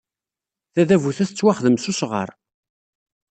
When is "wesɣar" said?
1.89-2.29